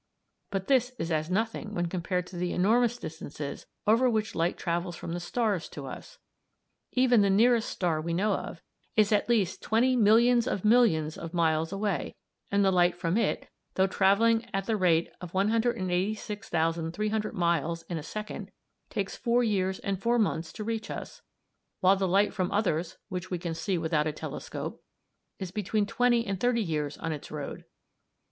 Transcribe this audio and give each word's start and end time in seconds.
But 0.49 0.65
this 0.65 0.93
is 0.97 1.11
as 1.11 1.29
nothing 1.29 1.75
when 1.75 1.85
compared 1.85 2.25
to 2.25 2.35
the 2.35 2.53
enormous 2.53 2.97
distances 2.97 3.67
over 3.85 4.09
which 4.09 4.33
light 4.33 4.57
travels 4.57 4.95
from 4.95 5.13
the 5.13 5.19
stars 5.19 5.69
to 5.69 5.85
us. 5.85 6.17
Even 6.93 7.21
the 7.21 7.29
nearest 7.29 7.69
star 7.69 8.01
we 8.01 8.11
know 8.11 8.33
of, 8.33 8.63
is 8.95 9.11
at 9.11 9.29
least 9.29 9.61
twenty 9.61 9.95
millions 9.95 10.47
of 10.47 10.65
millions 10.65 11.19
of 11.19 11.35
miles 11.35 11.71
away, 11.71 12.15
and 12.49 12.65
the 12.65 12.71
light 12.71 12.95
from 12.95 13.15
it, 13.15 13.47
though 13.75 13.85
travelling 13.85 14.49
at 14.55 14.65
the 14.65 14.75
rate 14.75 15.07
of 15.21 15.35
186,300 15.35 17.35
miles 17.35 17.83
in 17.83 17.99
a 17.99 18.01
second, 18.01 18.49
takes 18.89 19.15
four 19.15 19.43
years 19.43 19.77
and 19.77 20.01
four 20.01 20.17
months 20.17 20.51
to 20.53 20.63
reach 20.63 20.89
us, 20.89 21.21
while 21.79 21.95
the 21.95 22.07
light 22.07 22.33
from 22.33 22.51
others, 22.51 22.97
which 23.09 23.29
we 23.29 23.37
can 23.37 23.53
see 23.53 23.77
without 23.77 24.07
a 24.07 24.11
telescope, 24.11 24.81
is 25.37 25.51
between 25.51 25.85
twenty 25.85 26.25
and 26.25 26.39
thirty 26.39 26.59
years 26.63 26.97
on 26.97 27.11
its 27.11 27.29
road. 27.29 27.65